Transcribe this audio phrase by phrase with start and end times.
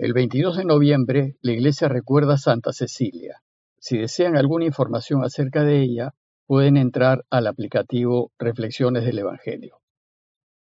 [0.00, 3.42] El 22 de noviembre, la iglesia recuerda a Santa Cecilia.
[3.80, 6.14] Si desean alguna información acerca de ella,
[6.46, 9.80] pueden entrar al aplicativo Reflexiones del Evangelio.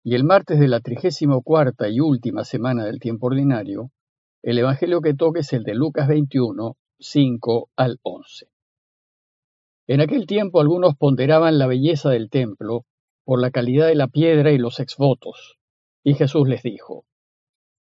[0.04, 3.90] Y el martes de la trigésimo cuarta y última semana del tiempo ordinario,
[4.44, 8.46] el Evangelio que toque es el de Lucas 21, 5 al 11.
[9.88, 12.86] En aquel tiempo algunos ponderaban la belleza del templo
[13.24, 15.58] por la calidad de la piedra y los exvotos.
[16.04, 17.06] Y Jesús les dijo,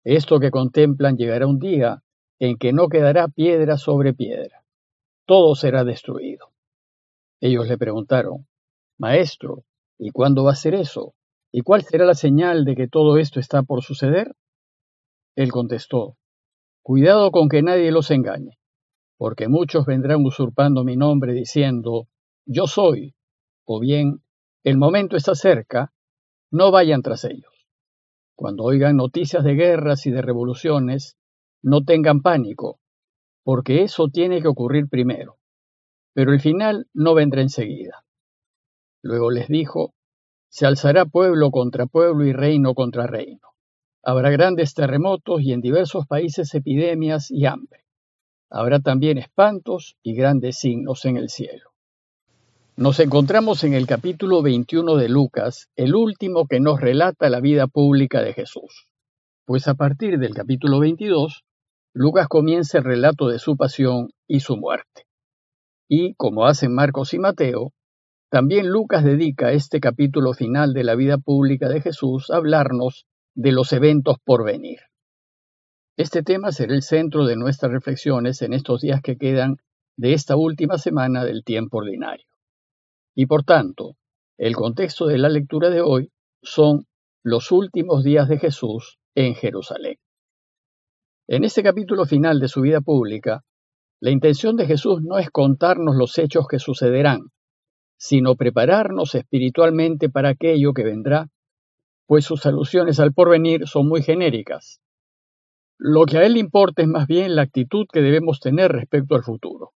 [0.05, 2.03] Esto que contemplan llegará un día
[2.39, 4.65] en que no quedará piedra sobre piedra.
[5.27, 6.49] Todo será destruido.
[7.41, 8.47] Ellos le preguntaron,
[8.99, 9.65] Maestro,
[9.99, 11.15] ¿y cuándo va a ser eso?
[11.53, 14.35] ¿Y cuál será la señal de que todo esto está por suceder?
[15.37, 16.17] Él contestó,
[16.83, 18.59] Cuidado con que nadie los engañe,
[19.17, 22.09] porque muchos vendrán usurpando mi nombre diciendo,
[22.45, 23.15] Yo soy,
[23.65, 24.25] o bien,
[24.65, 25.93] el momento está cerca,
[26.51, 27.52] no vayan tras ellos.
[28.43, 31.17] Cuando oigan noticias de guerras y de revoluciones,
[31.63, 32.81] no tengan pánico,
[33.45, 35.39] porque eso tiene que ocurrir primero,
[36.13, 38.05] pero el final no vendrá enseguida.
[39.01, 39.95] Luego les dijo,
[40.49, 43.47] se alzará pueblo contra pueblo y reino contra reino.
[44.03, 47.85] Habrá grandes terremotos y en diversos países epidemias y hambre.
[48.51, 51.72] Habrá también espantos y grandes signos en el cielo.
[52.75, 57.67] Nos encontramos en el capítulo 21 de Lucas, el último que nos relata la vida
[57.67, 58.89] pública de Jesús.
[59.45, 61.45] Pues a partir del capítulo 22,
[61.93, 65.05] Lucas comienza el relato de su pasión y su muerte.
[65.87, 67.75] Y, como hacen Marcos y Mateo,
[68.31, 73.53] también Lucas dedica este capítulo final de la vida pública de Jesús a hablarnos de
[73.53, 74.79] los eventos por venir.
[75.99, 79.59] Este tema será el centro de nuestras reflexiones en estos días que quedan
[79.99, 82.32] de esta última semana del tiempo ordinario.
[83.15, 83.97] Y por tanto,
[84.39, 86.11] el contexto de la lectura de hoy
[86.43, 86.87] son
[87.23, 89.97] los últimos días de Jesús en Jerusalén.
[91.29, 93.43] En este capítulo final de su vida pública,
[94.01, 97.29] la intención de Jesús no es contarnos los hechos que sucederán,
[97.97, 101.29] sino prepararnos espiritualmente para aquello que vendrá,
[102.07, 104.81] pues sus alusiones al porvenir son muy genéricas.
[105.79, 109.23] Lo que a él importa es más bien la actitud que debemos tener respecto al
[109.23, 109.73] futuro.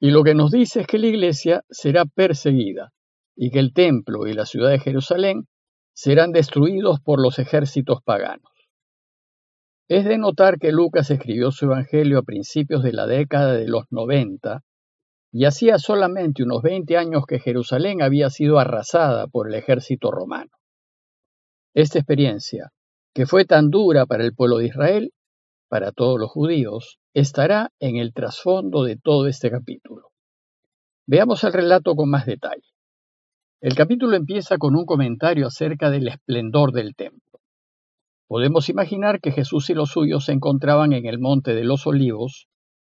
[0.00, 2.92] Y lo que nos dice es que la iglesia será perseguida
[3.36, 5.46] y que el templo y la ciudad de Jerusalén
[5.92, 8.52] serán destruidos por los ejércitos paganos.
[9.88, 13.84] Es de notar que Lucas escribió su Evangelio a principios de la década de los
[13.90, 14.60] 90
[15.32, 20.50] y hacía solamente unos 20 años que Jerusalén había sido arrasada por el ejército romano.
[21.74, 22.70] Esta experiencia,
[23.14, 25.12] que fue tan dura para el pueblo de Israel,
[25.68, 30.10] para todos los judíos, estará en el trasfondo de todo este capítulo.
[31.06, 32.68] Veamos el relato con más detalle.
[33.60, 37.40] El capítulo empieza con un comentario acerca del esplendor del templo.
[38.28, 42.48] Podemos imaginar que Jesús y los suyos se encontraban en el monte de los olivos,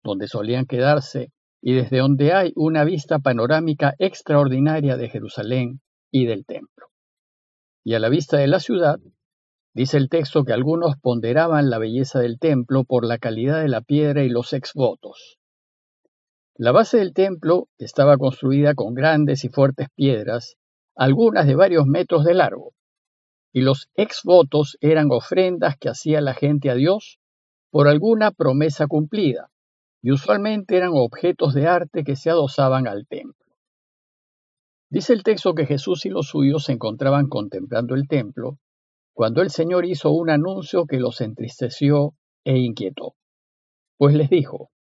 [0.05, 6.45] donde solían quedarse y desde donde hay una vista panorámica extraordinaria de Jerusalén y del
[6.45, 6.89] templo.
[7.85, 9.01] Y a la vista de la ciudad,
[9.75, 13.81] Dice el texto que algunos ponderaban la belleza del templo por la calidad de la
[13.81, 15.39] piedra y los exvotos.
[16.55, 20.57] La base del templo estaba construida con grandes y fuertes piedras,
[20.95, 22.75] algunas de varios metros de largo,
[23.51, 27.19] y los exvotos eran ofrendas que hacía la gente a Dios
[27.71, 29.51] por alguna promesa cumplida,
[30.03, 33.57] y usualmente eran objetos de arte que se adosaban al templo.
[34.91, 38.59] Dice el texto que Jesús y los suyos se encontraban contemplando el templo,
[39.13, 42.15] cuando el Señor hizo un anuncio que los entristeció
[42.45, 43.15] e inquietó.
[43.99, 44.71] Pues les dijo,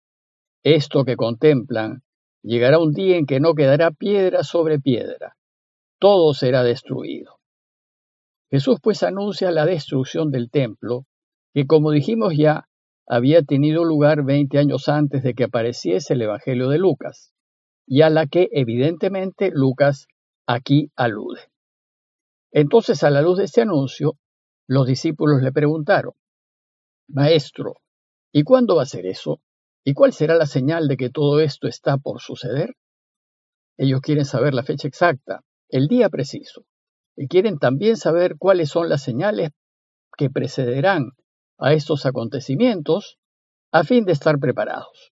[0.64, 2.02] esto que contemplan,
[2.42, 5.36] llegará un día en que no quedará piedra sobre piedra,
[5.98, 7.38] todo será destruido.
[8.50, 11.06] Jesús pues anuncia la destrucción del templo,
[11.54, 12.68] que como dijimos ya,
[13.06, 17.32] había tenido lugar veinte años antes de que apareciese el Evangelio de Lucas,
[17.86, 20.06] y a la que evidentemente Lucas
[20.46, 21.40] aquí alude.
[22.52, 24.18] Entonces, a la luz de este anuncio,
[24.66, 26.12] los discípulos le preguntaron,
[27.08, 27.76] Maestro,
[28.32, 29.40] ¿y cuándo va a ser eso?
[29.84, 32.76] ¿Y cuál será la señal de que todo esto está por suceder?
[33.76, 36.64] Ellos quieren saber la fecha exacta, el día preciso,
[37.16, 39.50] y quieren también saber cuáles son las señales
[40.16, 41.10] que precederán
[41.58, 43.18] a estos acontecimientos
[43.72, 45.12] a fin de estar preparados.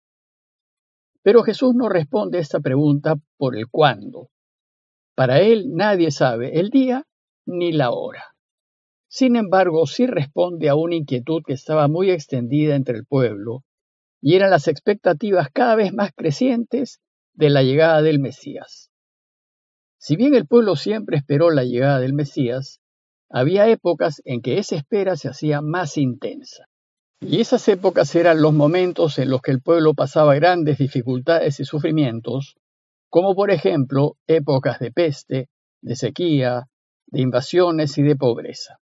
[1.23, 4.29] Pero Jesús no responde a esta pregunta por el cuándo.
[5.15, 7.05] Para él nadie sabe el día
[7.45, 8.32] ni la hora.
[9.15, 13.63] Sin embargo, sí responde a una inquietud que estaba muy extendida entre el pueblo,
[14.19, 16.99] y eran las expectativas cada vez más crecientes
[17.35, 18.89] de la llegada del Mesías.
[19.99, 22.81] Si bien el pueblo siempre esperó la llegada del Mesías,
[23.29, 26.65] había épocas en que esa espera se hacía más intensa.
[27.21, 31.65] Y esas épocas eran los momentos en los que el pueblo pasaba grandes dificultades y
[31.65, 32.55] sufrimientos,
[33.09, 35.49] como por ejemplo épocas de peste,
[35.83, 36.63] de sequía,
[37.05, 38.79] de invasiones y de pobreza.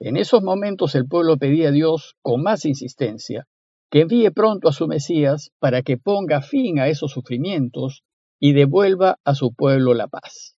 [0.00, 3.48] En esos momentos el pueblo pedía a Dios con más insistencia
[3.90, 8.04] que envíe pronto a su Mesías para que ponga fin a esos sufrimientos
[8.38, 10.56] y devuelva a su pueblo la paz.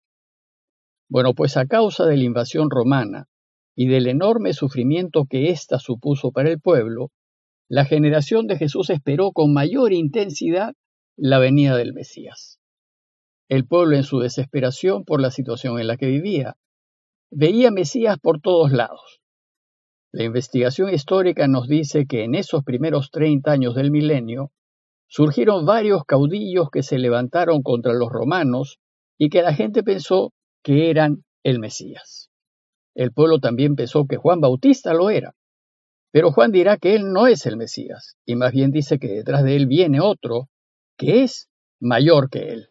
[1.08, 3.28] Bueno, pues a causa de la invasión romana
[3.76, 7.12] y del enorme sufrimiento que ésta supuso para el pueblo,
[7.68, 10.74] la generación de Jesús esperó con mayor intensidad
[11.16, 12.58] la venida del Mesías.
[13.48, 16.56] El pueblo en su desesperación por la situación en la que vivía,
[17.30, 19.20] veía Mesías por todos lados.
[20.10, 24.52] La investigación histórica nos dice que en esos primeros 30 años del milenio
[25.06, 28.78] surgieron varios caudillos que se levantaron contra los romanos
[29.18, 30.32] y que la gente pensó
[30.62, 32.30] que eran el Mesías.
[32.94, 35.34] El pueblo también pensó que Juan Bautista lo era.
[36.10, 39.44] Pero Juan dirá que él no es el Mesías, y más bien dice que detrás
[39.44, 40.48] de él viene otro
[40.96, 41.50] que es
[41.80, 42.70] mayor que él.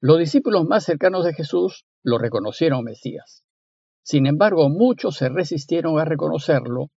[0.00, 3.44] Los discípulos más cercanos de Jesús lo reconocieron Mesías.
[4.04, 6.90] Sin embargo, muchos se resistieron a reconocerlo,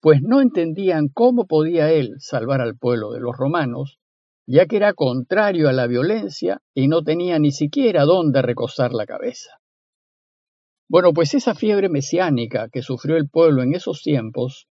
[0.00, 3.98] pues no entendían cómo podía él salvar al pueblo de los romanos,
[4.46, 9.04] ya que era contrario a la violencia y no tenía ni siquiera dónde recostar la
[9.04, 9.50] cabeza.
[10.88, 14.66] Bueno, pues esa fiebre mesiánica que sufrió el pueblo en esos tiempos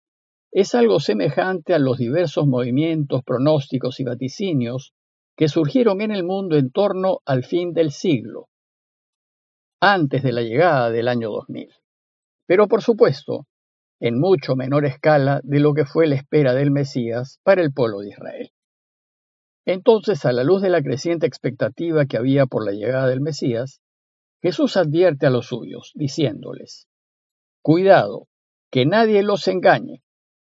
[0.52, 4.94] es algo semejante a los diversos movimientos, pronósticos y vaticinios
[5.36, 8.48] que surgieron en el mundo en torno al fin del siglo,
[9.80, 11.70] antes de la llegada del año 2000.
[12.48, 13.48] Pero por supuesto,
[14.00, 18.00] en mucho menor escala de lo que fue la espera del Mesías para el pueblo
[18.00, 18.52] de Israel.
[19.66, 23.82] Entonces, a la luz de la creciente expectativa que había por la llegada del Mesías,
[24.42, 26.88] Jesús advierte a los suyos, diciéndoles,
[27.64, 28.28] Cuidado,
[28.70, 30.04] que nadie los engañe,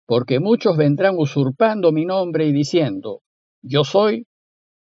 [0.06, 3.20] porque muchos vendrán usurpando mi nombre y diciendo,
[3.60, 4.26] Yo soy,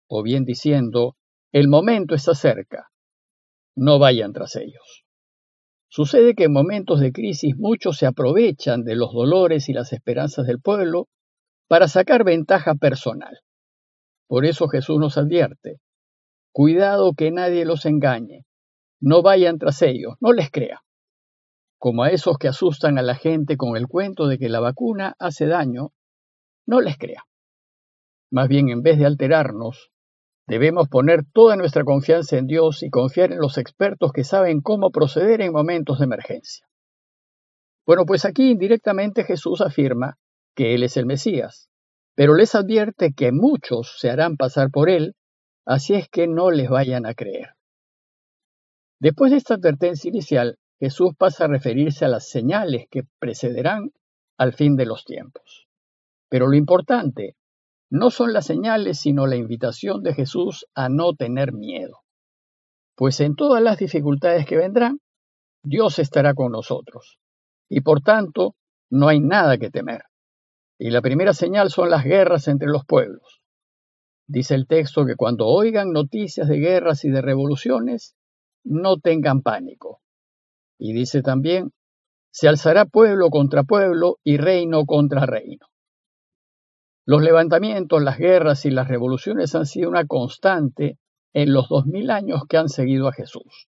[0.08, 1.16] o bien diciendo,
[1.52, 2.90] El momento está cerca.
[3.76, 5.06] No vayan tras ellos.
[5.90, 10.46] Sucede que en momentos de crisis muchos se aprovechan de los dolores y las esperanzas
[10.48, 11.08] del pueblo
[11.68, 13.40] para sacar ventaja personal.
[14.28, 15.80] Por eso Jesús nos advierte,
[16.52, 18.46] cuidado que nadie los engañe,
[19.00, 20.82] no vayan tras ellos, no les crea.
[21.78, 25.16] Como a esos que asustan a la gente con el cuento de que la vacuna
[25.20, 25.92] hace daño,
[26.66, 27.24] no les crea.
[28.32, 29.92] Más bien, en vez de alterarnos,
[30.48, 34.92] debemos poner toda nuestra confianza en Dios y confiar en los expertos que saben cómo
[34.92, 36.68] proceder en momentos de emergencia.
[37.86, 40.18] Bueno, pues aquí indirectamente Jesús afirma
[40.56, 41.70] que Él es el Mesías,
[42.16, 45.16] pero les advierte que muchos se harán pasar por Él,
[45.66, 47.50] así es que no les vayan a creer.
[49.00, 53.92] Después de esta advertencia inicial, Jesús pasa a referirse a las señales que precederán
[54.38, 55.68] al fin de los tiempos.
[56.30, 57.36] Pero lo importante
[57.90, 62.00] no son las señales, sino la invitación de Jesús a no tener miedo.
[62.96, 65.00] Pues en todas las dificultades que vendrán,
[65.64, 67.18] Dios estará con nosotros.
[67.70, 68.56] Y por tanto,
[68.90, 70.04] no hay nada que temer.
[70.78, 73.42] Y la primera señal son las guerras entre los pueblos.
[74.28, 78.16] Dice el texto que cuando oigan noticias de guerras y de revoluciones,
[78.64, 80.02] no tengan pánico.
[80.78, 81.72] Y dice también,
[82.32, 85.68] se alzará pueblo contra pueblo y reino contra reino.
[87.08, 90.98] Los levantamientos, las guerras y las revoluciones han sido una constante
[91.34, 93.68] en los dos mil años que han seguido a Jesús.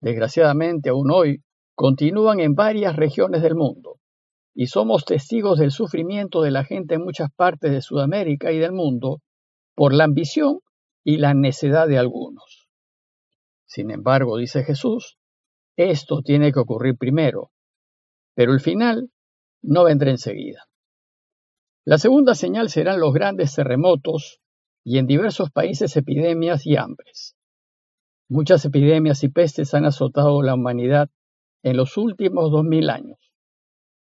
[0.00, 1.42] Desgraciadamente, aún hoy,
[1.74, 4.00] continúan en varias regiones del mundo,
[4.54, 8.72] y somos testigos del sufrimiento de la gente en muchas partes de Sudamérica y del
[8.72, 9.20] mundo
[9.74, 10.60] por la ambición
[11.04, 12.68] y la necedad de algunos.
[13.66, 15.18] Sin embargo, dice Jesús,
[15.76, 17.50] esto tiene que ocurrir primero,
[18.34, 19.10] pero el final
[19.62, 20.67] no vendrá enseguida.
[21.88, 24.42] La segunda señal serán los grandes terremotos
[24.84, 27.34] y en diversos países epidemias y hambres.
[28.28, 31.08] Muchas epidemias y pestes han azotado la humanidad
[31.62, 33.32] en los últimos dos mil años.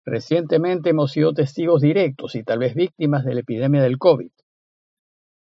[0.05, 4.29] Recientemente hemos sido testigos directos y tal vez víctimas de la epidemia del COVID.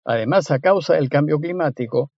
[0.05, 2.09] Además, a causa del cambio climático,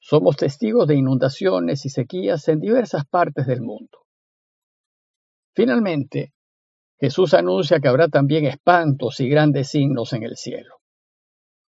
[0.00, 4.00] somos testigos de inundaciones y sequías en diversas partes del mundo.
[5.54, 6.33] Finalmente,
[7.00, 10.76] Jesús anuncia que habrá también espantos y grandes signos en el cielo.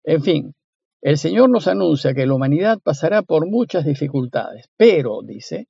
[0.04, 0.56] En fin,
[1.02, 5.68] el Señor nos anuncia que la humanidad pasará por muchas dificultades, pero, dice,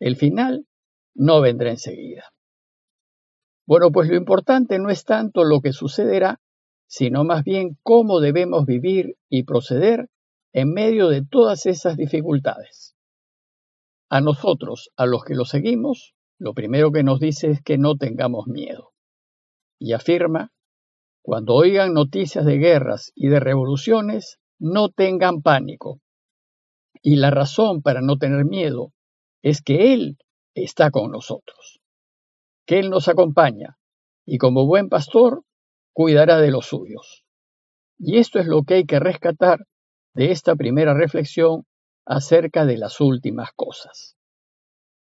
[0.00, 0.66] el final
[1.14, 2.30] no vendrá enseguida.
[3.66, 6.40] Bueno, pues lo importante no es tanto lo que sucederá,
[6.86, 10.08] sino más bien cómo debemos vivir y proceder
[10.52, 12.96] en medio de todas esas dificultades.
[14.08, 17.96] A nosotros, a los que lo seguimos, lo primero que nos dice es que no
[17.96, 18.92] tengamos miedo.
[19.78, 20.52] Y afirma
[21.22, 26.00] Cuando oigan noticias de guerras y de revoluciones, no tengan pánico.
[27.02, 28.94] Y la razón para no tener miedo
[29.42, 30.16] es que Él
[30.54, 31.80] está con nosotros,
[32.66, 33.76] que Él nos acompaña
[34.24, 35.44] y como buen pastor
[35.92, 37.22] cuidará de los suyos.
[37.98, 39.66] Y esto es lo que hay que rescatar
[40.14, 41.66] de esta primera reflexión
[42.06, 44.16] acerca de las últimas cosas.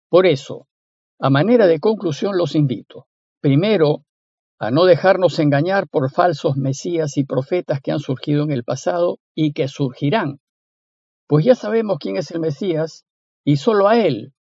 [0.09, 0.67] Por eso,
[1.23, 3.07] a manera de conclusión los invito,
[3.39, 4.03] primero,
[4.59, 9.19] a no dejarnos engañar por falsos mesías y profetas que han surgido en el pasado
[9.33, 10.41] y que surgirán,
[11.25, 13.05] pues ya sabemos quién es el Mesías
[13.45, 14.33] y solo a Él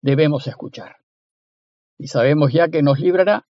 [0.00, 0.98] debemos escuchar.
[1.98, 3.48] Y sabemos ya que nos librará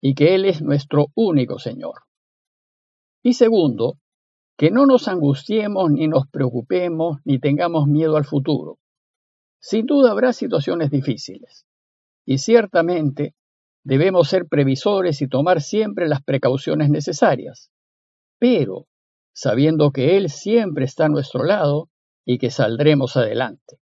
[0.00, 2.00] y que Él es nuestro único Señor.
[3.22, 3.98] Y segundo,
[4.58, 8.80] que no nos angustiemos ni nos preocupemos ni tengamos miedo al futuro.
[9.60, 11.64] Sin duda habrá situaciones difíciles
[12.26, 13.34] y ciertamente
[13.84, 17.70] debemos ser previsores y tomar siempre las precauciones necesarias,
[18.38, 18.86] pero
[19.34, 21.90] sabiendo que Él siempre está a nuestro lado
[22.24, 23.78] y que saldremos adelante,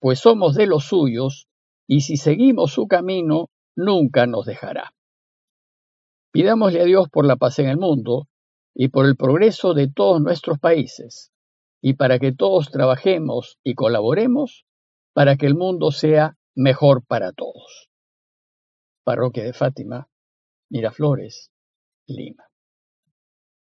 [0.00, 1.48] pues somos de los suyos
[1.86, 4.94] y si seguimos su camino nunca nos dejará.
[6.32, 8.28] Pidámosle a Dios por la paz en el mundo
[8.74, 11.32] y por el progreso de todos nuestros países,
[11.82, 14.64] y para que todos trabajemos y colaboremos
[15.12, 17.88] para que el mundo sea mejor para todos.
[19.04, 20.08] Parroquia de Fátima,
[20.70, 21.52] Miraflores,
[22.08, 22.47] Lima.